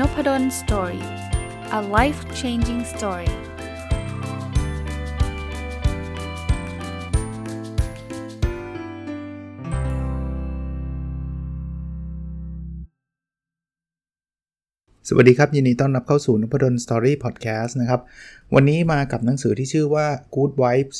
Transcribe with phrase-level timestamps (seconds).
[0.00, 1.04] Nopadol's Story
[1.78, 3.30] a life changing story
[15.08, 18.00] สวัสดีครับ ยินดีต้อนรับเข้าสู่นพดล Story พอดแคสต์นะครับ
[18.54, 20.98] วันนี้มากับหนังสือที่ชื่อว่า Good Vibes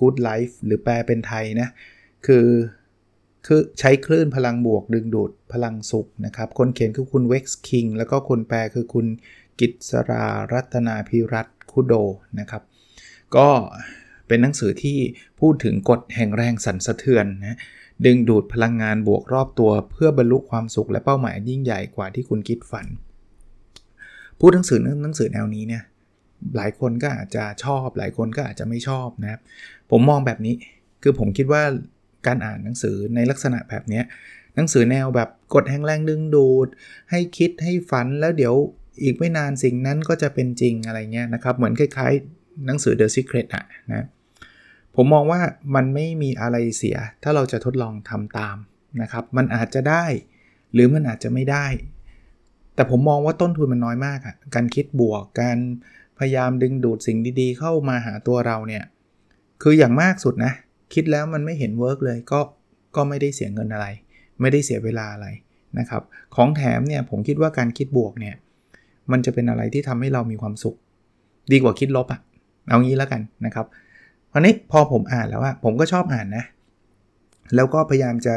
[0.00, 1.68] Good Life หรือแปลเป็นไทยนะ
[2.26, 2.46] คือ
[3.46, 9.06] คือใช้คลื่นพลังบวกดึงดูดพลังสุขนะครับ คนเขียนคือคุณเว็กซ์คิงแล้วก็คนแปลคือคุณ
[9.60, 11.94] กิตสรารัตนาพิรัตคุโด
[12.40, 12.62] นะครับ
[13.36, 13.48] ก็
[14.28, 14.98] เป็นหนังสือที่
[15.40, 17.58] พูดถึงกฎแห่งแรงสั่นสะเทือนนะ
[18.06, 22.86] ดึงดูดพลังงานบวกรอบตัว เพื่อบรรลุความสุขและเป้าหมายยิ่งใหญ่กว่าที่คุณคิดฝัน
[24.38, 25.82] พูดหนังสือหนังสือแนวนี้เนี่ย
[26.56, 29.40] หลายคนก็อาจจะชอบ หลายคนก็อาจจะไม่ชอบนะครับ
[29.90, 30.54] ผมมองแบบนี้
[31.02, 31.62] คือผมคิดว่า
[32.26, 34.02] การอ่านหนังสือในลักษณะแบบนี้
[34.56, 36.68] หนังสือแนวแบบกดแห่งแรงดึงดูด
[37.10, 38.54] ให้คิดให้ฝันแล้วเดี๋ยว
[39.02, 44.06] อีกไม่นานสิ่งนั้นก็จะเป็นจริงอะไรเงี้ยนะครับ เหมือนคล้ายๆ หนังสือ The Secret อะนะ
[44.96, 45.40] ผมมองว่า
[45.74, 48.56] มันไม่มีอะไรเสีย ถ้าเราจะทดลองทำตาม
[49.02, 50.04] นะครับ มันอาจจะได้
[50.72, 51.66] หรือมันอาจจะไม่ได้
[52.74, 55.58] แต่ผมมองว่าต้นทุนมันน้อยมากอะการคิดบวกการ
[56.18, 58.84] พยายามดึงดูดสิ่งดีๆ เข้ามาหาตัวเราเนี่ย
[59.62, 60.52] คืออย่างมากสุดนะ
[60.94, 62.40] คิดแล้วมันไม่เห็น work เลยก็
[62.96, 63.86] ก็ไม่ได้เสียเงินอะไร
[64.40, 65.28] ไม่ได้เสียเวลาอะไร
[65.78, 66.02] นะครับ
[66.36, 68.34] ของแถมเนี่ยผมคิดว่าการคิดบวกเนี่ย
[69.12, 70.76] มันจะเป็นอะไรที่ทำให้เรามีความสุข
[71.52, 72.20] ดีกว่าคิดลบอะ่ะ
[72.68, 73.66] เอางี้แล้วกันนะครับ
[74.32, 76.44] คราวนี้พอผมอ่านแล้วอะผมก็ชอบอ่านนะ
[77.56, 78.34] แล้วก็พยายามจะ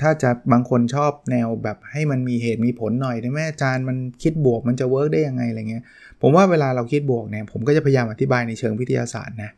[0.00, 5.84] ถ้าจะบางคนชอบแนวแบบให้มันมีเหตุมีผลหน่อยได้ไหมอาจารย์มันคิดบวกมันจะเวิร์กได้ยังไงอะไรเงี้ย
[6.20, 9.50] ผมว่าเวลาเราคิดบวกเนี่ยผมก็จะพยายามอธิบายในเชิงวิทยาศาสตร์นะ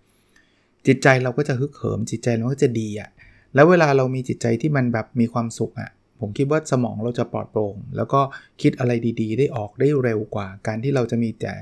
[0.87, 3.11] จิตใจเราก็จะฮึกเหิม จิตใจเราก็จะดีอะ่ะ
[3.55, 8.21] แล้วเวลาเรามีจิตใจที่มันแบบมีความสุขอะ่ะผมคิดว่าสมองเราจะปลอดโปร่ง แล้วก็
[8.63, 11.55] คิดอะไรดีๆ ได้ออกได้เร็วกว่า การที่เราจะมีแต่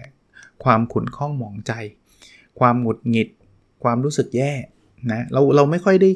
[0.64, 1.72] ความขุ่นข้องหมองใจ
[2.60, 3.28] ความหงุดหงิด
[3.84, 4.52] ความรู้สึกแย่
[5.12, 6.10] นะเราเราไม่ค่อยได้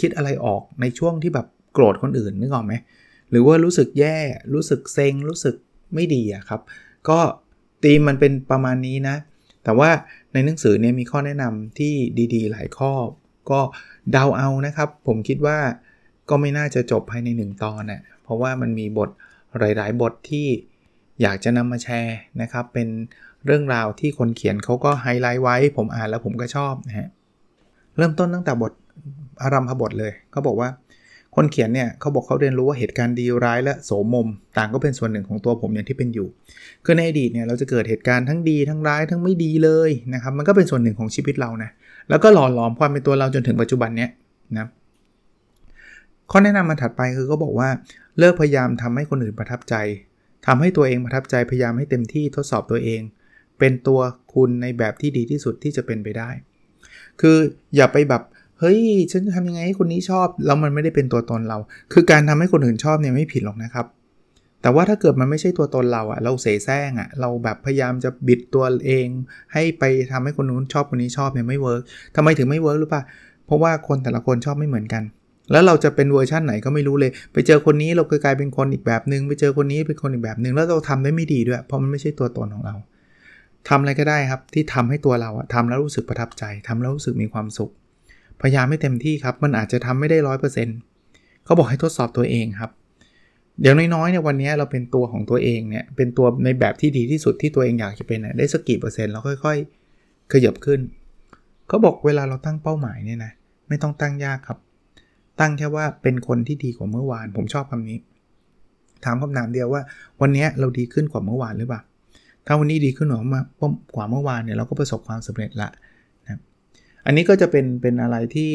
[0.00, 2.74] คิดอะไรออกในช่วงที่แบบโกรธคนอื่นนึกออกไหม
[3.30, 4.16] หรือว่ารู้สึกแย่
[4.54, 5.54] รู้สึกเซ็งรู้สึก
[5.94, 6.60] ไม่ดีอะครับ
[7.08, 7.18] ก็
[7.82, 9.16] ตีมมันเป็นประมาณนี้นะ
[9.64, 9.90] แต่ว่า
[10.32, 11.94] ในหนังสือเนี่ยมีข้อแนะนำที่
[12.34, 12.92] ดีๆ หลายข้อ
[13.50, 13.60] ก็
[14.12, 15.58] เดาเอานะครับ ผมคิดว่า
[16.28, 19.10] ก็ไม่น่าจะจบภายใน 1 ตอนนะ่ะเพราะว่ามันมีบท
[19.58, 20.46] หลาย ๆ บทที่
[21.22, 22.88] อยากจะนำมาแชร์นะครับ เป็น
[23.46, 27.08] เรื่องราวที่คนเขียนเขาก็ไฮไลท์ไว้ ผมอ่านแล้วผมก็ชอบนะฮะ
[27.96, 28.72] เริ่มต้นตั้งแต่บท
[29.42, 30.68] อารัมพบทเลยเขาบอกว่า
[31.36, 34.28] คนเขียนเนี่ยเขาบอกเขาเรียนรู้ว่าเหตุการณ์ดีร้ายและโสมม
[34.58, 36.28] ต่างก็เป็นส่วนหนึ่งของตัวผมอย่างที่เป็นอยู่
[36.84, 41.70] คือในอดีตเนี่ยเราจะเกิดเหตุการณ์ทั้งดีทั้งร้ายทั้งไม่ดีเลยนะครับมันก็เป็นส่วนหนึ่งของชีวิตเรานะ
[42.10, 44.10] แล้วก็หล่อหลอมความเป็นตัวเราจนถึงปัจจุบันเนี้ย
[44.56, 44.66] นะ
[46.30, 47.68] ข้อแนะนำมาถัดไปคือเขาบอกว่า
[48.18, 49.74] เลิกพยายามทำให้คนอื่นประทับใจ
[50.46, 53.00] ทำให้ตัวเองประทับใจพยายามให้เต็มที่ทดสอบตัวเอง
[53.58, 54.00] เป็นตัว
[54.34, 56.30] คุณในแบบที่ดีที่สุดที่จะเป็นไปได้
[57.20, 57.36] คือ
[57.76, 58.22] อย่าไปแบบ
[58.60, 58.78] เฮ้ย
[59.12, 61.58] ฉันจะทำยังไงให้คนนี้ชอบ แล้วมันไม่ได้เป็นตัวตนเรา
[61.92, 63.86] คือการทำให้คนอื่นชอบเนี่ยไม่ผิดหรอกนะครับ
[64.62, 69.06] แต่ว่าถ้าเกิดมันไม่ใช่ตัวตนเราอะเราเสแสร้งอะเราแบบพยายามจะบิดตัวเอง
[69.52, 71.82] ให้ไปทำให้คนนู้นชอบคนนี้ชอบเนี่ยไม่ work
[72.16, 73.02] ทำไมถึงไม่เวิร์กหรือเปล่า
[73.46, 75.02] เพราะว่าคนแต่ละคนชอบไม่เหมือนกัน
[75.52, 82.74] แล้วเราจะเป็นเวอร์ชั่นไหนก็ไม่รู้เลย ไปเจอคนนี้เรากลายเป็นคนอีกแบบหนึง่งไปเจอคนนี้เป็นคนอีกแบบหนึ่งแล้วเราทำได้ไม่ดีด้วย เพราะมันไม่ใช่ตัวตนของเรา
[83.68, 87.70] ทำอะไรก็ได้ครับที่ทำให้ตัวเราอะทำแล้วรู้สึกประทับใจทำแล้วรู้สึกมีความสุข
[88.46, 90.76] พยายามให้เต็มที่ครับ มันอาจจะทำไม่ได้ร้อยเปอร์เซ็นต์
[91.44, 92.70] เขาบอกให้ทดสอบตัวเองครับ
[93.60, 99.58] เดี๋ยวน้อยๆเนี่ยวันนี้เราเป็นตัวของตัวเองเนี่ย เป็นตัวในแบบที่ดีที่สุดที่ตัวเองอยากจะเป็นเนี่ยได้สักกี่เปอร์เซ็นต์เราค่อย
[99.94, 100.80] ๆ ขยับขึ้น
[101.68, 103.32] เขาบอกเวลาเราตั้งเป้าหมายเนี่ยนะ
[103.68, 104.58] ไม่ต้องตั้งยากครับ
[105.40, 107.98] ตั้งแค่ว่าเป็นคนที่ดีกว่าเมื่อวาน ผมชอบคำนี้
[109.04, 109.82] ถามคำถามเดียวว่า
[110.20, 111.80] วันนี้เราดีขึ้นกว่าเมื่อวานหรือเปล่า
[112.46, 113.20] ถ้าวันนี้ดีขึ้นกว่า
[114.10, 115.68] เมื่อวานเนี่ยเราก็ประสบความสำเร็จละ
[117.06, 118.52] อันนี้ก็จะเป็นเป็นอะไรที่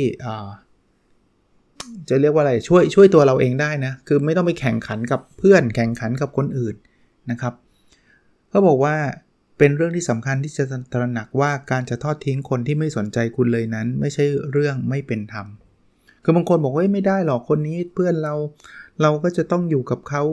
[2.09, 6.75] จะเรียกว่าอะไรช่วยช่วยตัวเราเองได้นะ คือไม่ต้องไปแข่งขันกับเพื่อนแข่งขันกับคนอื่น
[7.31, 7.53] นะครับ
[8.49, 8.95] เขาบอกว่า
[9.57, 10.63] เป็นเรื่องที่สำคัญที่จะ
[10.93, 15.47] ตระหนักว่าการจะทอดทิ้งคนที่ไม่สนใจคุณเลยนั้น ไม่ใช่เรื่องไม่เป็นธรรม
[16.23, 18.33] คือบางคนบอกว่าไม่ได้หรอกคนนี้เพื่อนเรา
[19.01, 20.23] เราก็จะต้องอยู่กับเขา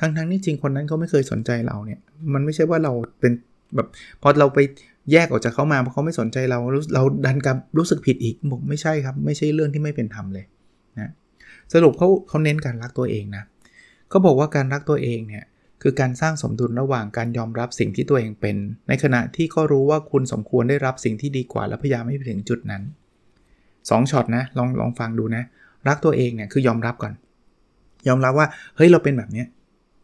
[0.00, 2.00] ทั้งทั้งที่จริงคนนั้นเขาไม่เคยสนใจเราเนี่ย
[2.32, 3.32] มันไม่ใช่ว่าเราเป็น
[3.74, 3.88] แบบ
[4.22, 4.58] พอเราไป
[5.12, 6.58] แยกออกจากเขามาเพราะเขาไม่สนใจเรา
[6.94, 10.44] เราดันกับรู้สึกผิดอีกบอกไม่ใช่ครับ ไม่ใช่เรื่องที่ไม่เป็นธรรมเลย
[10.98, 11.10] นะ
[11.72, 13.44] สรุปเขาเขาเน้นการรักตัวเองนะ
[14.08, 15.44] เขาบอกว่าการรักตัวเองเนี่ย
[15.82, 18.56] คือการสร้างสมดุลระหว่างการยอมรับสิ่งที่ตัวเองเป็น
[18.88, 22.82] ในขณะที่ก็รู้ว่าคุณสมควรได้รับสิ่งที่ดีกว่าและพยายามให้ไปถึงจุดนั้น
[23.46, 25.42] 2ช็อตนะลองลองฟังดูนะ
[25.88, 27.12] รักตัวเองเนี่ยคือยอมรับก่อน
[28.08, 29.44] ยอมรับว่าเฮ้ยเราเป็นแบบนี้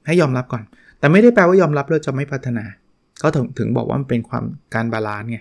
[0.06, 0.62] ให้ยอมรับก่อน
[0.98, 2.64] แต่ไม่ได้แปลว่ายอมรับแล้วจะไม่พัฒนา
[3.22, 5.38] เขาถึงถึงบอกว่ามันเป็นความการ balance ไง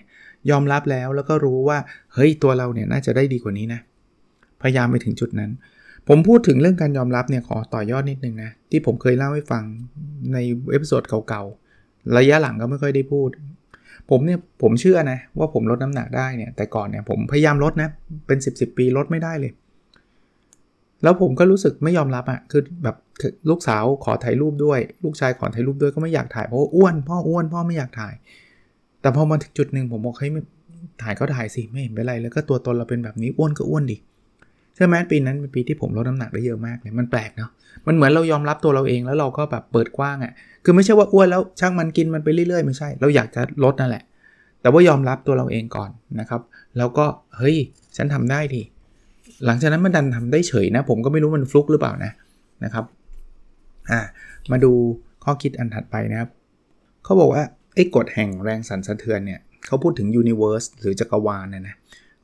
[0.50, 1.78] ยอมรับแล้วแล้วก็รู้ว่า
[2.14, 3.80] เฮ้ยตัวเราเนี่ยน่าจะได้ดีกว่านี้นะ
[4.62, 5.50] พยายามไปถึงจุดนั้น
[6.08, 9.62] ผมพูดถึงเรื่องการยอมรับเนี่ยขอต่อยอดนิดนึงนะ ที่ผมเคยเล่าให้ฟัง
[10.32, 10.38] ใน
[10.70, 13.30] episode เก่าๆ ระยะหลังก็ไม่ค่อยได้พูด
[14.10, 17.88] ผมเนี่ยผมเชื่อนะว่าผมลดน้ำหนักได้เนี่ยแต่ก่อนเนี่ยผมพยายามลดนะ
[18.26, 19.52] เป็น 10บสปีลดไม่ได้เลย
[21.02, 22.96] แล้วผมก็รู้สึกไม่ยอมรับอะ่ะคือแบบ
[23.50, 28.14] ลูกสาวขอถ่ายรูปด้วย ลูกชายขอถ่ายรูปด้วยก็ไม่อยากถ่ายเพราะว่าอ้วนพ่ออ้วนพ่อไม่อยากถ่าย
[29.00, 30.30] แต่พอมาถึงจุดหนึ่งผมบอกเฮ้ย
[31.02, 33.96] ถ่ายก็ถ่ายสิไม่เห็นเป็นไรแล้วก็ตัวตนเราเป็นแบบนี้อ้วนก็อ้วนดิ
[34.76, 37.50] ใช่ไหมปีนั้นเป็นปีที่ผมลดน้ำหนักได้เยอะมากเลยมันแปลกเนาะ
[37.86, 40.32] มันเหมือนเรายอมรับตัวเราเองแล้วเราก็แบบเปิดกว้างอะ่ะ
[40.64, 44.04] คือไม่ใช่ว่าอ้วนแล้วช่างมันกินมันไปเรื่อยๆไม่ใช่ เราอยากจะลดนั่นแหละ
[44.62, 45.90] แต่ว่ายอมรับตัวเราเองก่อน
[46.20, 46.40] นะครับ
[46.78, 47.06] แล้วก็
[47.36, 47.56] เฮ้ย
[47.96, 48.62] ฉันทำได้ที
[49.46, 52.12] หลังจากนั้นมันดันทำได้เฉยนะ ผมก็ไม่รู้มันฟลุกหรือเปล่านะ
[52.64, 52.84] นะครับ
[53.90, 54.00] อ่า
[54.50, 54.72] มาดู
[55.24, 56.30] ข้อคิดอันถัดไปนะครับ
[57.04, 57.42] เขาบอกว่า
[57.74, 61.76] ไอ้กฎแห่งแรงสั่นสะเทือนเนี่ยเขาพูดถึงยูนิเวอร์สหรือจักรวาลเนี่ยนะ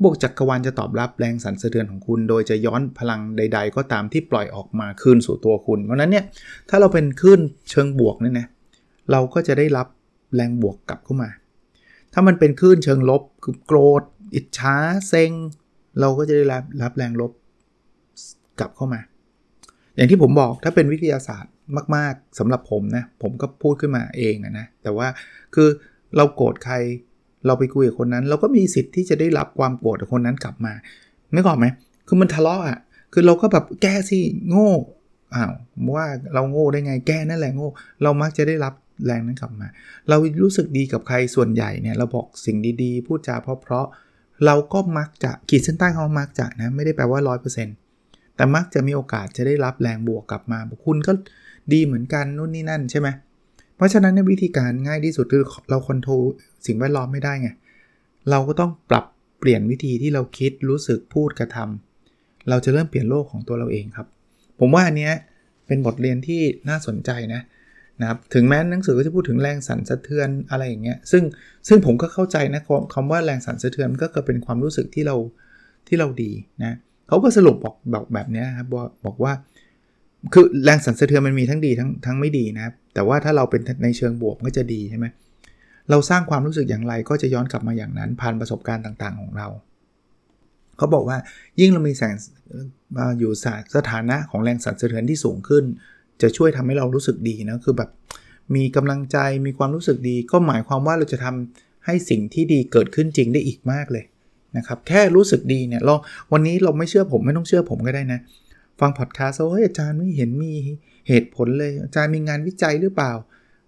[0.03, 6.25] บวกจักรวาลจะตอบรับแรงสั่นสะเทือนของคุณ โดยจะย้อนพลังใด ๆ ก็ตามที่ปล่อยออกมาคืนสู่ตัวคุณ เพราะนั้นเนี่ย
[6.69, 7.41] ถ้าเราเป็นคลื่น
[7.71, 8.47] เชิงบวกเนี่ยนะ
[9.11, 9.87] เราก็จะได้รับ
[10.35, 11.31] แรงบวกกลับเข้ามา
[12.13, 14.03] ถ้ามันเป็นคลื่นเชิงลบคือโกรธ
[14.35, 14.77] อิจฉา
[15.09, 15.33] เซ็ง
[16.01, 17.33] เราก็จะได้รับรับแรงลบ
[18.61, 19.01] กลับเข้ามา
[19.97, 21.53] อย่างที่ผมบอกถ้าเป็นวิทยาศาสตร์
[21.97, 25.09] มาก ๆสำหรับผมนะ ผมก็พูดขึ้นมาเองนะ แต่ว่า
[25.55, 25.69] คือ
[26.17, 26.75] เราโกรธใคร
[27.47, 30.73] เราไปคุยกับคนนั้น เราก็มีสิทธิ์ที่จะได้รับความโกรธจากคนนั้นกลับมา
[31.33, 31.67] ไม่ก่อนไหม
[32.07, 32.79] คือมันทะเลาะอะ
[33.13, 34.19] คือเราก็แบบแก้สิ
[34.51, 34.71] โง่
[35.35, 35.53] อ้าว
[35.97, 37.69] ว่าเราโง่ได้ไงแก้นั่นแหละโง่
[38.03, 38.75] เรามักจะได้รับ
[39.07, 39.69] แรงนั้นกลับมา
[40.09, 44.08] เรารู้สึกดีกับใครส่วนใหญ่เนี่ยเราบอกสิ่งดีๆ พูดจาเพราะๆ
[44.45, 47.21] เราก็มักจะขีดเส้นใต้เขามักจะนะไม่ได้แปลว่า
[47.79, 51.13] 100%แต่มักจะมีโอกาสจะได้รับแรงบวกกลับมาคุณก็
[51.73, 53.09] ดีเหมือนกันนู่นนี่นั่นใช่ไหม
[53.77, 56.23] เพราะฉะนั้นในวิธีการง่ายที่สุดคือเราคอนโทรล
[56.67, 57.49] สิ่งแวดล้อมไม่ได้ไง
[58.31, 59.05] เราก็ต้องปรับ
[59.39, 64.07] เปลี่ยนวิธีที่เราคิดรู้สึกพูดกระทำเราจะเริ่มเปลี่ยนโลกของตัวเราเองครับ
[64.61, 65.11] ผมว่าอันนี้
[65.67, 67.41] เป็นบทเรียนที่น่าสนใจนะ
[68.01, 71.23] นะครับถึงแม้หนังสือก็จะพูดถึงแรงสั่นสะเทือนอะไรอย่างเงี้ยซึ่ง
[71.69, 72.63] ซึ่งผมก็เข้าใจนะ
[72.95, 75.17] คำว่าแรงสั่นสะเทือนก็เป็นความรู้สึกที่เรา
[75.89, 76.31] ที่เราดี
[76.63, 76.77] นะ
[77.09, 78.67] เขาก็สรุปบอกบอกแบบนี้ครับ
[79.07, 79.33] บอกว่า
[80.33, 85.07] คือแรงสั่นสะเทือนมันมีทั้งดีทั้งทั้งไม่ดีนะครับแต่ว่าถ้าเราเป็นในเชิงบวกก็จะดีใช่ไหม
[85.91, 89.49] เราสร้างความรู้สึกอย่างไรก็จะย้อนกลับมาอย่างนั้นผ่านประสบการณ์ต่างๆ ของเรา
[90.77, 91.19] เขาบอกว่า
[91.61, 92.15] ยิ่งเรามีแสง
[92.97, 93.33] มาอยู่
[93.77, 95.65] สถานะของแรงสั่นสะเทือนที่สูงขึ้น
[96.23, 97.91] จะช่วยทำให้เรารู้สึกดีนะคือแบบ
[98.55, 104.05] มีกำลังใจมีความรู้สึกดี ก็หมายความว่าเราจะทำให้สิ่งที่ดีเกิดขึ้นจริงได้อีกมากเลย
[104.57, 105.99] นะครับแค่รู้สึกดีเนี่ยลอง
[106.33, 108.21] วันนี้เราไม่เชื่อผมไม่ต้องเชื่อผมก็ได้นะ
[108.81, 110.53] ฟังพอดคาสต์เฮ้ยอาจารย์ไม่เห็นมี
[111.09, 113.13] เหตุผลเลย อาจารย์มีงานวิจัยหรือเปล่า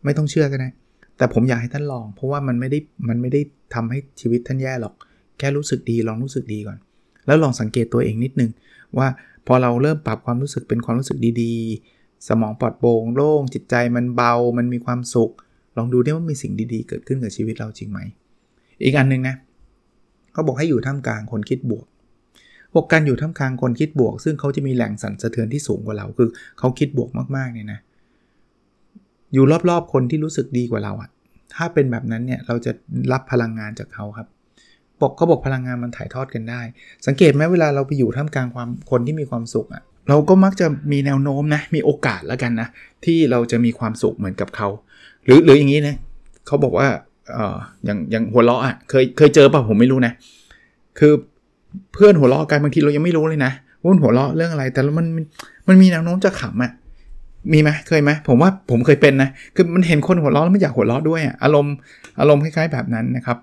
[0.04, 0.68] ไม่ต้องเชื่อก็ได้
[1.16, 3.40] แต่ผมอยากให้ท่านลอง เพราะว่ามันไม่ได้มันไม่ได้
[3.74, 4.94] ทำให้ชีวิตท่านแย่หรอก
[5.38, 6.78] แค่รู้สึกดีลองรู้สึกดีก่อน
[7.26, 8.50] แล้วลองสังเกตตัวเองนิดนึง
[8.98, 9.08] ว่า
[9.46, 15.32] พอเราเริ่มปรับความรู้สึกเป็นความรู้สึกดีๆ สมองปลอดโปร่งโล่ง จิตใจมันเบา มันมีความสุข
[15.76, 18.00] ลองดูได้ว่ามีสิ่งดีๆ เกิดขึ้นกับชีวิตเราจริงไหม
[18.82, 19.36] อีกอันนึงนะ
[20.32, 21.86] เขาบอกให้อยู่ท่ามกลางคนคิดบวก
[22.74, 26.28] บอกการอยู่ท่ามกลางคนคิดบวก ซึ่งเขาจะมีแรงสั่นสะเทือนที่สูงกว่าเรา คือ
[26.58, 27.80] เขาคิดบวกมากๆเนี่ยนะ
[29.32, 31.10] อยู่รอบๆคนที่รู้สึกดีกว่าเราอะ
[31.54, 32.72] ถ้าเป็นแบบนั้นเนี่ยเราจะ
[33.12, 34.28] รับพลังงานจากเขาครับ
[35.00, 36.60] บอกเขาบอกพลังงานมันถ่ายทอดกันได้
[37.06, 42.68] สังเกตไหมเวลาเราไปอยู่ท่ามกลางความคนที่มีความสุขอะ เราก็มักจะมีแนวโน้มนะ มีโอกาสแล้วกันนะ
[43.04, 44.68] ที่เราจะมีความสุขเหมือนกับเขา
[45.24, 45.96] หรือหรืออย่างนี้นะ
[46.46, 46.88] เขาบอกว่า
[47.34, 50.12] เอออย่างอย่างหัวเราะอะเคยเคยเจอป่ะผมไม่รู้นะ
[50.98, 51.12] คือ
[51.92, 53.52] เพื่อนหัวเราะกันบางทีเรายังไม่รู้เลยนะ
[53.82, 55.06] ว่าหัวเราะเรื่องอะไร แต่มัน
[55.68, 56.72] มันมีแนวโน้มจะขำอะ่ะ
[57.52, 61.74] มีไหมเคยไหมผมว่าผมเคยเป็นนะคือมันเห็นคนหัวเราะแล้วไม่อยากหัวเราะด้วยอะอารมณ์
[62.20, 63.38] อารมณ์คล้ายๆแบบนั้นนะครับ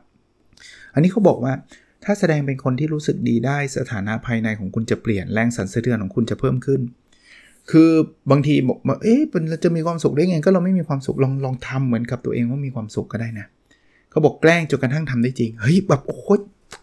[0.93, 1.53] อันนี้เขาบอกว่า
[2.03, 6.81] ถ้าแสดงเป็นคนที่รู้สึกดีได้สถานะภายในของคุณจะเปลี่ยนแรงสั่นสะเทือนของคุณจะเพิ่มขึ้น
[7.71, 7.91] คือ
[8.31, 13.45] บางทีบอกว่าเอ๊ะเราจะมีความสุขได้ไงก็เราไม่มีความสุขลองลองทำเหมือนกับตัวเองว่ามีความสุขก็ได้นะ
[14.09, 16.17] เขาบอกแกล้งจนกระทั่งทำได้จริงเฮ้ยแบบโอ้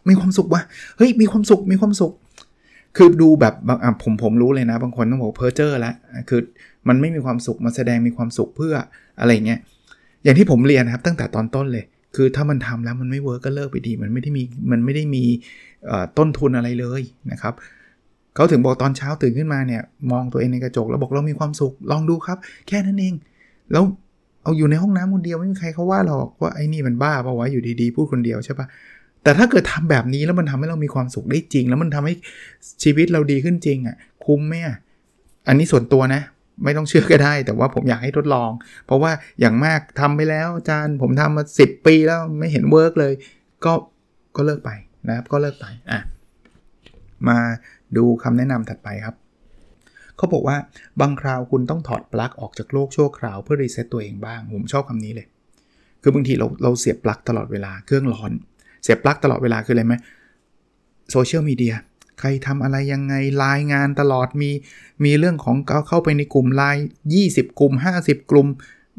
[0.09, 0.63] มีความสุขวะ
[0.99, 2.13] เฮ้ยมีความสุขมีความสุข
[2.97, 5.95] คือดูแบบบางผมผมรู้เลยนะ บางคนต้องบอกเพ้อเจ้อแล้ว
[6.29, 6.41] คือ
[6.89, 8.75] มันไม่มีความสุขมาแสดงมีความสุขเพื่อ
[9.21, 9.61] อะไรเงี้ย
[10.25, 11.85] อย่างที่ผมเรียนครับตั้งแต่ตอนต้นเลย
[12.17, 14.43] คือถ้ามันทำแล้วมันไม่ work ก็เลิกไปดี มันไม่ได้มี
[14.73, 15.25] มันไม่ได้มี
[16.19, 17.03] ต้นทุนอะไรเลย
[17.33, 17.55] นะครับ
[18.35, 23.15] เขาถึงบอกตอนเช้าตื่นขึ้นมาเนี่ย มองตัวเองในกระจกแล้วบอกเรามีความสุขลองดูครับ แค่นั้นเอง
[23.73, 23.85] แล้ว
[24.43, 28.67] เอาอยู่ในห้องน้ำคนเดียวไม่มีใครเขาว่าหรอกว่าไอ้นี่มันบ้าเปล่าวะอยู่ดีๆพูดคนเดียวใช่ปะ
[29.23, 32.15] แต่ถ้าเกิดทำแบบนี้แล้วมันทำให้เรามีความสุขได้จริง แล้วมันทำให้
[32.83, 34.77] ชีวิตเราดีขึ้นจริงอะ่ะคุ้มไหมอะ
[35.49, 36.21] อันนี้ส่วนตัวนะ
[36.65, 38.51] ไม่ต้องเชื่อก็ได้ แต่ว่าผมอยากให้ทดลอง
[38.87, 43.13] เพราะว่าอย่างมากทำไปแล้วอาจารย์ผมทำมา 10 ปีแล้วไม่เห็น work เลย
[43.65, 43.73] ก็
[44.37, 44.71] ก็เลิกไป
[45.09, 46.01] นะครับก็เลิกไปอะ
[47.29, 47.39] มา
[47.97, 49.17] ดูคำแนะนำถัดไปครับ
[50.17, 50.57] เขาบอกว่า
[51.01, 55.27] บางคราวคุณต้องถอดปลั๊กออกจากโลกชั่วคราวเพื่อรีเซ็ตตัวเองบ้าง ผมชอบคำนี้เลย
[56.03, 58.33] คือบางทีเราเราเสียบปลั๊กตลอดเวลาเครื่องร้อน
[58.83, 59.95] เสียบปลั๊กตลอดเวลาคืออะไรไหม
[61.13, 61.75] โซเชียลมีเดีย
[62.21, 64.51] ใครทำอะไรยังไงรายงานตลอดมี
[65.05, 65.57] มีเรื่องของ
[65.89, 66.87] เข้าไปในกลุ่มไลน์
[67.21, 68.49] 20 กลุ่ม 50 กลุ่ม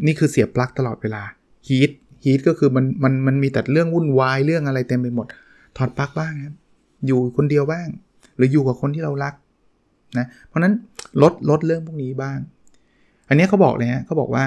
[0.06, 1.24] นี่คือเสียบปลั๊กตลอดเวลา
[1.68, 1.92] ฮีท
[2.24, 5.28] ฮีทก็คือมันมันมันมีแต่เรื่องวุ่นวายเรื่องอะไรเต็มไปหมด
[5.78, 6.56] ถอดปลั๊กบ้างครับ
[7.08, 7.88] อยู่คนเดียวบ้าง
[8.38, 9.34] หรืออยู่กับคนที่เรารัก
[10.18, 10.74] นะเพราะนั้น
[11.22, 12.40] ลดลดเรื่องพวกนี้บ้าง
[13.30, 14.44] อันนี้เขาบอกเลยฮะเขาบอกว่า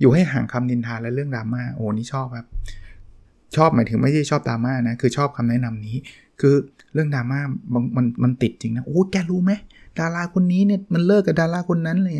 [0.00, 2.46] อยู่ให้ห่างคำนินทาและเรื่องดราม่าโอ้นี่ชอบครับ
[3.56, 5.96] ชอบหมายถึงไม่ใช่ชอบดราม่านะคือชอบคำแนะนำนี้
[6.42, 6.54] คือ
[6.94, 7.40] เรื่องดราม่า
[7.74, 9.52] มันมันมันติดจริงนะโอ้แกรู้ไหม
[10.00, 12.16] ดาราคนนี้เนี่ยมันเลิกกับดาราคนนั้นเลย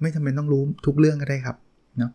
[0.00, 1.56] ไม่จำเป็นต้องรู้ทุกเรื่องก็ได้ครับ
[1.98, 2.10] เนาะ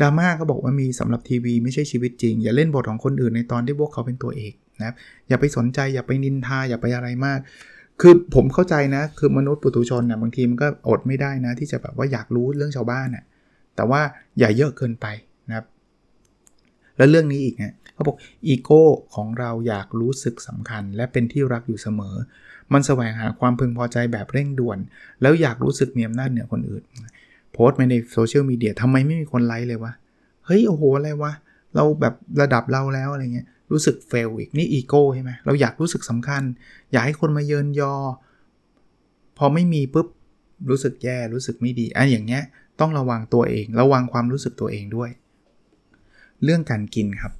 [0.00, 4.94] ดราม่าก็บอกว่ามีสำหรับทีวีไม่ใช่ชีวิตจริง อย่าเล่นบทของคนอื่นในตอนที่พวกเขาเป็นตัวเอกนะครับ
[5.28, 7.38] อย่าไปสนใจอย่าไปนินทาอย่าไปอะไรมาก
[8.00, 13.24] คือผมเข้าใจนะ คือมนุษย์ปุถุชนนะบางทีมันก็อดไม่ได้นะ ที่จะแบบว่าอยากรู้เรื่องชาวบ้านนะ่ะ
[13.76, 14.00] แต่ว่า
[14.38, 15.06] อย่าเยอะเกินไป
[15.48, 15.66] นะครับ
[17.00, 18.16] แล้วเรื่องนี้อีกนะเขาบอก
[18.46, 18.82] อีโก้
[19.14, 22.14] ของเราอยากรู้สึกสำคัญ และเป็นที่รักอยู่เสมอ
[22.72, 24.78] มันแสวงหาความพึงพอใจแบบเร่งด่วน
[25.22, 26.82] แล้วอยากรู้สึกมีอำนาจเหนือคนอื่น
[27.52, 29.92] โพสต์ไปในโซเชียลมีเดียทำไมไม่มีคนไลค์เลยวะ
[30.46, 31.32] เฮ้ย โอ้โห อะไรวะ
[31.74, 36.42] เราแบบระดับเราแล้วอะไรเงี้ยรู้สึกเฟลอีกนี่อีโก้ใช่ไหมเราอยากรู้สึกสำคัญ
[36.92, 37.94] อยากให้คนมาเยินยอ
[39.38, 40.08] พอไม่มีปุ๊บ
[40.70, 42.42] รู้สึกแย่รู้สึกไม่ดีอันอย่างเงี้ย
[42.80, 45.10] ต้องระวังตัวเอง ระวังความรู้สึกตัวเองด้วย
[46.44, 47.32] เรื่องการกินครับ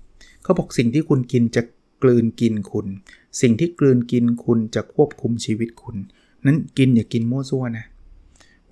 [0.43, 1.63] เขาบอกสิ่งที่คุณกินจะ
[2.03, 2.87] กลืนกินคุณ
[3.41, 5.97] สิ่งที่กลืนกินคุณจะควบคุมชีวิตคุณ
[6.47, 7.87] นั้นกินอย่ากินมั่วซั่วนะ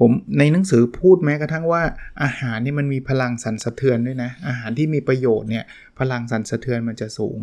[0.00, 1.82] ผมในหนังสือพูดแม้กระทั่งว่า
[2.22, 5.64] อาหารนี่มันมีพลังสั่นสะเทือนด้วยนะ อาหารที่มีประโยชน์เนี่ย
[5.98, 7.38] พลังสั่นสะเทือนมันจะสูง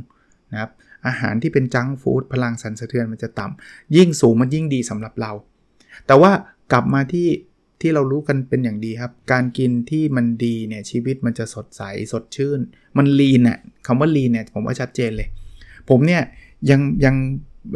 [0.51, 0.71] นะครับ
[1.07, 5.31] อาหารที่เป็นจังฟู้ดพลังสั่นสะเทือนมันจะต่ำยิ่งสูงมันยิ่งดีสำหรับเรา
[6.07, 6.31] แต่ว่า
[6.71, 7.27] กลับมาที่
[7.81, 12.59] ที่เรารู้กันเป็นอย่างดีครับ การกินที่มันดีเนี่ยชีวิตมันจะสดใสสดชื่น
[12.97, 15.27] มันลีนน่ะคำว่าลีนเนี่ยผมว่าชัดเจนเลย
[15.89, 16.21] ผมเนี่ย
[16.69, 17.15] ยังยัง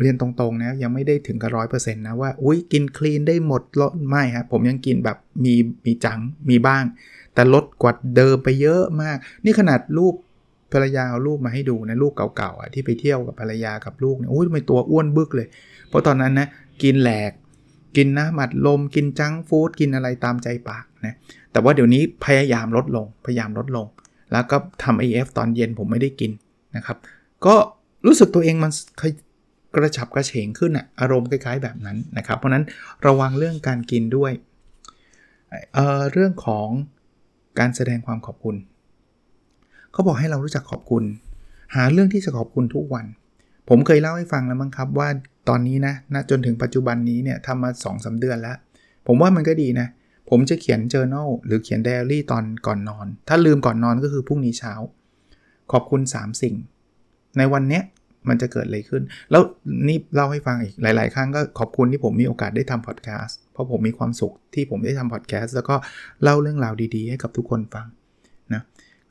[0.02, 5.54] เรียนตรงๆนะยังไม่ได้ถึงกับร้อยเปอร์เซ็นต์นะว่าอุ้ยกินคลีนได้หมดลดไม่ครับผมยังกินแบบมี
[5.86, 6.84] มีจังมีบ้าง
[7.34, 10.16] แต่ลดกว่าเดิมไปเยอะมาก นี่ขนาดรูป
[10.74, 15.48] ภรรยาเอารูปมาให้ดูนะรูปเก่าๆอะที่ไปเที่ยวกับภรรยากับลูกเนี่ยโอ้ยทำไมตัวอ้วนบึกเลย
[15.90, 16.48] เพราะตอนนั้นนะ
[16.84, 17.32] กินแหลก
[17.98, 21.16] กินน้ำอัดลม กินจังฟู้ดกินอะไรตามใจปากนะ
[21.52, 23.88] แต่ว่าเดี๋ยวนี้พยายามลดลงพยายามลดลง
[24.32, 26.32] แล้วก็ทำ AF ตอนเย็นผมไม่ได้กิน
[26.76, 26.98] นะครับ
[27.46, 27.56] ก็
[28.06, 28.72] รู้สึกตัวเองมัน
[29.76, 32.66] กระฉับกระเฉงขึ้นอะอารมณ์คล้ายๆแบบนั้นนะครับ เพราะนั้น
[33.08, 34.32] ระวังเรื่องการกินด้วย
[35.74, 36.68] เเรื่องของ
[37.60, 38.56] การแสดงความขอบคุณ
[39.92, 41.04] เขาบอกให้เรารู้จักขอบคุณ
[41.76, 43.06] หาเรื่องที่จะขอบคุณทุกวัน
[43.70, 45.10] ผมเคยเล่าให้ฟังแล้วมั้งครับว่า
[45.50, 48.58] ตอนนี้นะนะจนถึงปัจจุบันนี้เนี่ยทำมา2อสเดือนแล้ว
[49.08, 49.88] ผมว่ามันก็ดีนะ
[50.30, 54.74] ผมจะเขียน journal หรือเขียน diary ตอนก่อนนอน ถ้าลืมก่อนนอนก็คือพรุ่งนี้เช้า
[55.72, 56.56] ขอบคุณ 3 สิ่ง
[57.38, 57.84] ในวันเนี้ย
[58.30, 59.42] มันจะเกิดอะไรขึ้น แล้ว
[59.88, 65.76] นี่เล่าให้ฟังอีกหลาย ๆ ครั้งก็ขอบคุณที่ผมมีโอกาสได้ทำพอดแคสต์เพราะผมมีความสุขที่ผมได้ทำพอดแคสต์แล้วก็
[66.24, 67.88] เล่าเรื่องราวดี ๆ ให้กับทุกคนฟัง
[68.54, 68.62] นะ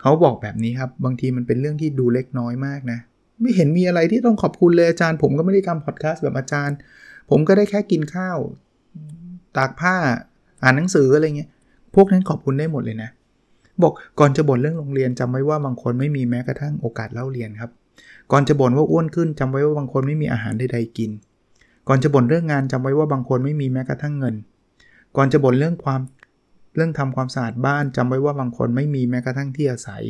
[0.01, 2.99] เขาบอกแบบนี้ครับ บางทีมันเป็นเรื่องที่ดูเล็กน้อยมากนะ
[3.41, 6.77] ไม่เห็นมีอะไรที่ต้องขอบคุณเลยอาจารย์ ผมก็ไม่ได้ทำพอดแคสต์แบบอาจารย์
[7.31, 8.39] ผมก็ได้แค่กินข้าว
[9.57, 9.95] ตากผ้า
[10.63, 11.51] อ่านหนังสืออะไรเงี้ย
[11.95, 13.11] พวกนั้นขอบคุณได้หมดเลยนะ
[13.83, 17.71] บอกก่อนจะบ่นเรื่องโรงเรียนจำไว้ว่าบางคนไม่มีแม้กระทั่งโอกาสเล่าเรียนครับ
[18.33, 21.11] ก่อนจะบ่นว่าอ้วนขึ้นจำไว้ว่าบางคนไม่มีอาหารใดๆกิน
[21.89, 24.35] ก่อนจะบ่นเรื่องงานจำไว้ว่าบางคนไม่มีแม้กระทั่งเงิน
[25.17, 26.01] ก่อนจะบ่นเรื่องความ
[26.77, 30.05] เรื่องทำความสะอาดบ้านจำไว้ว่าบางคนไม่มีแม้กระทั่งที่อาศัย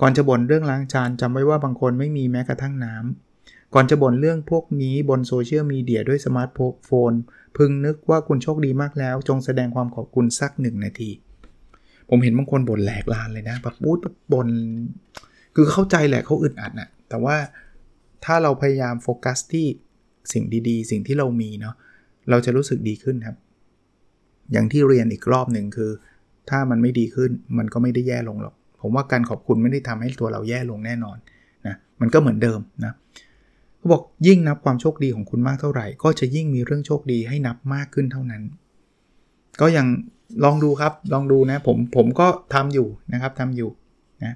[0.00, 2.94] ก่อนจะบ่นเรื่องล้างจานจำไว้ว่าบางคนไม่มีแม้กระทั่งน้
[3.34, 6.50] ก่อนจะบ่นเรื่องพวกนี้บนโซเชียลมีเดียด้วยสมาร์ท
[6.86, 7.12] โฟน
[7.56, 11.10] พึงนึกว่าคุณโชคดีมากแล้ว จงแสดงความขอบคุณสักหนึ่งนาที
[12.08, 13.98] ผมเห็นบางคนบ่นแหลกลานเลยนะแบบบู๊ด
[14.32, 14.48] บ่น
[15.54, 17.36] คือเข้าใจแหละเขาอึดอัดนะ่ะแต่ว่า
[18.24, 19.66] ถ้าเราพยายามโฟกัสที่
[20.32, 21.74] สิ่งดีๆ สิ่งที่เรามีเนาะ
[22.30, 23.36] เราจะรู้สึกดีขึ้นครับ
[24.52, 25.90] อย่างที่เรียนอีกรอบหนึ่งคือ
[26.50, 31.16] ถ้ามันไม่ดีขึ้นมันก็ไม่ได้แย่ลงหรอก ผมว่าการขอบคุณไม่ได้ทำให้ตัวเราแย่ลงแน่นอน
[31.66, 32.92] นะมันก็เหมือนเดิมนะ
[33.76, 38.42] เขาบอกยิ่งนับความโชคดีของคุณมากเท่าไหร่ ก็จะยิ่งมีเรื่องโชคดีให้นับมากขึ้นเท่านั้น
[39.60, 39.86] ก็ยัง
[40.44, 43.70] ลองดูครับลองดูนะผมผมก็ทำอยู่นะครับทำอยู่
[44.24, 44.34] นะ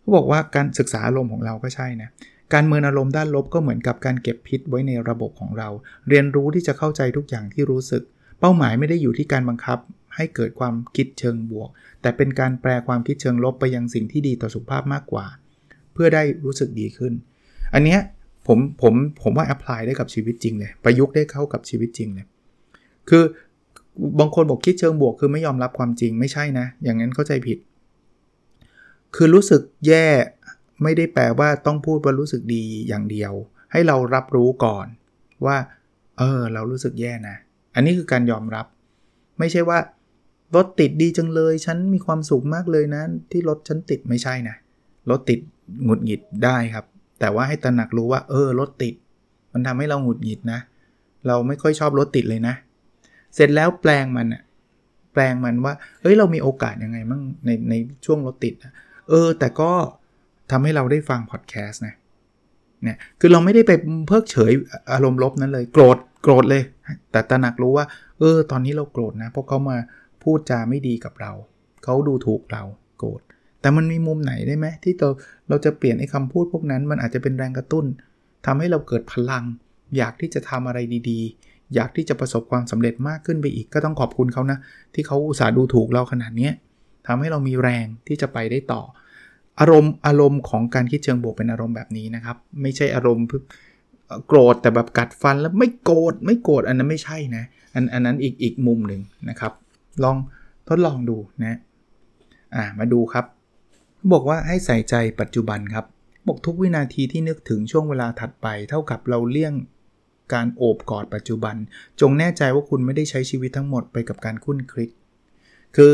[0.00, 2.08] เขาบอกว่าการศึกษาอารมณ์ของเราก็ใช่นะ
[2.54, 5.68] การเมินอารมณ์ด้านลบก็เหมือนกับการเก็บพิษไว้ในระบบของเรา
[6.08, 8.02] เรียนรู้ที่จะเข้าใจทุกอย่างที่รู้สึก
[8.40, 9.78] เป้าหมายไม่ได้อยู่ที่การบังคับ
[10.16, 11.68] ให้เกิดความคิดเชิงบวก
[12.02, 15.26] แต่เป็นการแปลความคิดเชิงลบไปยังสิ่งที่ดีต่อสุขภาพมากกว่า
[15.92, 17.12] เพื่อได้รู้สึกดีขึ้น
[17.74, 18.00] อันเนี้ย
[18.46, 22.26] ผมผมผมว่าแอพพลายได้กับชีวิตจริงเลยประยุกต์ได้เข้ากับชีวิตจริงเลย
[23.08, 23.24] คือ
[24.18, 27.58] บางคนบอกคิดเชิงบวกคือไม่ยอมรับความจริงไม่ใช่นะ อย่างนั้นเข้าใจผิด
[29.14, 30.06] คือรู้สึกแย่
[30.82, 33.32] ไม่ได้แปลว่าต้องพูดว่ารู้สึกดีอย่างเดียว
[33.72, 34.86] ให้เรารับรู้ก่อน
[35.46, 35.56] ว่า
[36.18, 37.36] เออ เรารู้สึกแย่นะ
[37.74, 38.66] อันนี้คือการยอมรับ
[39.38, 39.78] ไม่ใช่ว่า
[40.56, 44.56] รถติดดีจังเลย ฉันมีความสุขมากเลยนะ ที่รถฉันติดไม่ใช่นะ
[45.10, 45.40] รถติด
[45.84, 46.84] หงุดหงิดได้ครับ
[47.20, 48.94] แต่ว่าให้ตระหนักรู้ว่า เออรถติด
[49.52, 50.60] มันทำให้เราหงุดหงิดนะ
[51.26, 52.54] เราไม่ค่อยชอบรถติดเลยนะ
[53.34, 54.42] เสร็จแล้วแปลงมันอะ
[55.12, 58.54] แปลงมันว่า เอ้ยเรามีโอกาสยังไงมั่งในในช่วงรถติด
[59.08, 59.70] เออ แต่ก็
[60.50, 61.94] ทำให้เราได้ฟังพอดแคสต์นะ
[62.82, 63.72] เนี่ยคือเราไม่ได้ไป
[64.08, 64.52] เพิกเฉย
[64.92, 66.62] อารมณ์ลบนั้นเลย โกรธโกรธเลย
[67.12, 67.86] แต่ตระหนักรู้ว่า
[68.18, 69.76] เออ ตอนนี้เราโกรธนะเพราะเขามา
[70.24, 71.32] พูดจาไม่ดีกับเรา
[71.84, 72.62] เขาดูถูกเรา
[72.98, 73.20] โกรธ
[73.60, 75.08] แต่มันมีมุมไหนได้ไหมที่เรา
[75.48, 77.84] เราจะเปลี่ยนไอ้คำพูดพวกนั้น มันอาจจะเป็นแรงกระตุ้น
[78.46, 79.44] ทำให้เราเกิดพลัง
[79.96, 80.78] อยากที่จะทำอะไร
[81.10, 84.58] ดีๆ อยากที่จะประสบความสำเร็จมากขึ้นไปอีกก็ต้องขอบคุณเขานะ
[84.94, 86.50] ที่เขาอุตส่าห์ดูถูกเราขนาดนี้
[87.06, 88.82] ทำให้เรามีแรงที่จะไปได้ต่อ
[89.60, 93.26] อารมณ์อารมณ์ของการคิดเชิงบวกเป็นอารมณ์แบบนี้นะครับ ไม่ใช่อารมณ์
[94.26, 99.52] โกรธแต่แบบกัดฟันแล้วไม่โกรธไม่โกรธอันนั้นไม่ใช่นะอันอันนั้นอีกอีกมุมหนึ่งนะครับ
[100.04, 100.16] ลอง
[100.68, 101.58] ทดลองดูนะ
[102.54, 103.24] อ่ามาดูครับ
[104.12, 105.86] บอกว่าให้ใส่ใจปัจจุบันครับ
[106.26, 109.54] บอกทุกวินาทีที่นึกถึงช่วงเวลาถัดไป เท่ากับเราเลี่ยง
[110.34, 111.56] การโอบกอดปัจจุบัน
[112.00, 114.90] จงแน่ใจว่าคุณไม่ได้ใช้ชีวิตทั้งหมดไปกับการคุ้นคลิก
[115.76, 115.92] คือ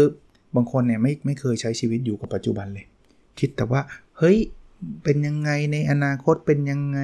[0.54, 2.86] บางคนเนี่ยไม่ไม่เคยใช้ชีวิตอยู่กับปัจจุบันเลย
[3.38, 3.80] คิดแต่ว่า
[4.18, 4.38] เฮ้ย
[5.04, 7.00] เป็นยังไงในอนาคตเป็นยังไง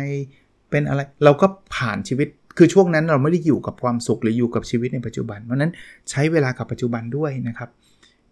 [0.71, 5.73] เป็นอะไร เราก็ผ่านชีวิต คือช่วงนั้นเราไม่ได้อยู่กับความสุขหรืออยู่กับชีวิตในปัจจุบัน เพราะนั้น
[6.11, 7.69] ใช้เวลากับปัจจุบันด้วยนะครับ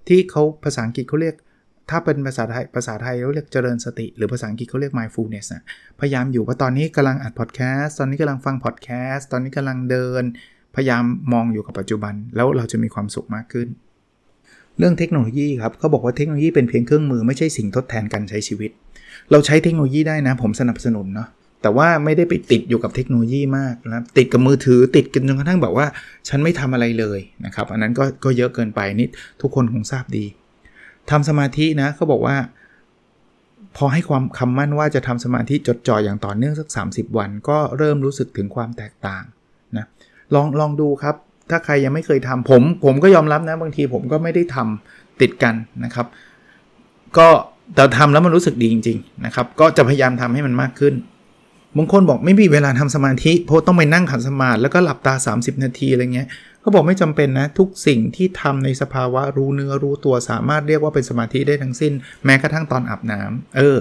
[0.09, 1.35] ที่เขาภาษาอังกฤษเขาเรียก
[1.91, 5.63] ถ้าเป็นภาษาไทยภาษาไทยเขาเรียกเจริญสติ หรือภาษาอังกฤษเขาเรียก mindfulness นะ
[6.01, 10.23] พยายามอยู่ว่าตอนนี้กำลังอัดพอดแคสต์ตอนนี้กำลังฟังพอดแคสต์ตอนนี้กำลังเดิน
[10.77, 13.69] พยายามมองอยู่กับปัจจุบัน แล้วเราจะมีความสุขมากขึ้น
[14.79, 18.71] เรื่องเทคโนโลยีครับเขาบอกว่าเทคโนโลยีเป็นเพียงเครื่องมือไม่ใช่สิ่งทดแทนการใช้ชีวิต
[19.31, 21.29] เราใช้เทคโนโลยีได้นะ ผมสนับสนุนเนาะ
[21.64, 25.87] แต่ว่าไม่ได้ไปติดอยู่กับเทคโนโลยีมากนะติดกับมือถือติดกันจนกระทั่งแบบว่า
[26.29, 29.11] ฉันไม่ทำอะไรเลยนะครับอันนั้นก็ก็เยอะเกินไปนิด
[29.42, 30.24] ทุกคนคงทราบดี
[31.11, 32.37] ทำสมาธินะเขาบอกว่า
[33.77, 39.22] พอให้ความคำมั่นว่าจะทำสมาธิจดจ่ออย่างต่อเนื่องสัก 30 วัน ก็เริ่มรู้สึกถึงความแตกต่าง
[39.77, 39.87] นะ
[40.35, 41.14] ลองลองดูครับ
[41.50, 46.07] ถ้าใครยังไม่เคยทำผม ผมก็ยอมรับนะบางทีผมก็ไม่ได้ทำติดกันนะครับ
[47.18, 47.29] ก็
[47.74, 50.94] แต่ทำแล้วมันรู้สึกดีจริง ๆ นะครับ ก็จะพยายามทำให้มันมากขึ้น
[51.77, 56.29] บางคนบอกไม่มีเวลาทำสมาธิเพราะต้องไปนั่งขัดสมาธิแล้วก็หลับตา 30 นาทีอะไรเงี้ย
[56.61, 61.93] เขาบอกไม่จำเป็นนะ ทุกสิ่งที่ทำในสภาวะรู้เนื้อรู้ตัวสามารถเรียกว่าเป็นสมาธิได้ทั้งสิ้น
[62.25, 63.77] แม้กระทั่งตอนอาบน้ำเออ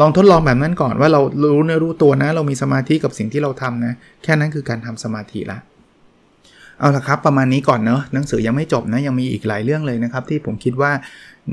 [0.00, 1.20] ลองทดลองแบบนั้นก่อนว่าเรา
[1.52, 5.58] รู้เนื้อรู้ตัวนะ เรามีสมาธิกับสิ่งที่เราทำนะ แค่นั้นคือการทำสมาธิละ
[6.80, 10.92] เอาละครับ ประมาณนี้ก่อนเนอะหนังสือยังไม่จบนะยังมีอีกหลายเรื่องเลยนะครับ ที่ผมคิดว่า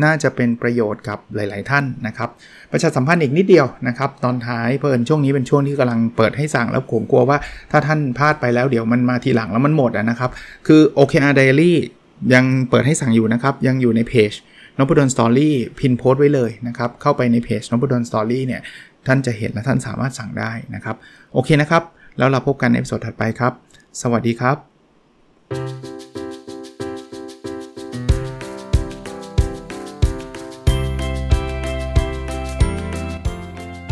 [0.04, 2.30] น่าจะเป็นประโยชน์กับหลาย ๆ ท่านนะครับ
[2.72, 7.38] ประชาสัมพันธ์อีกนิดเดียวนะครับ ตอนท้ายเพลินช่วงนี้เป็นช่วงที่กำลังเปิดให้สั่งแล้วผมกลัวว่า
[7.72, 10.32] ถ้าท่านพลาดไปแล้วเดี๋ยวมันมาทีหลังแล้วมันหมดนะครับ
[10.68, 11.74] คือ OKR Diary
[12.34, 14.32] ยังเปิดให้สั่งอยู่นะครับ ยังอยู่ในเพจ
[14.78, 18.62] นพดล Story pin post ไว้เลยนะครับ เข้าไปในเพจนพดล Story เนี่ย
[19.08, 20.96] ท่านจะเห็นและท่านสามารถสั่งได้นะครับ
[21.34, 21.84] โอเคนะครับ
[22.18, 23.54] แล้วเราพบกันในสดถัดไปครับ
[24.02, 25.93] สวัสดีครับ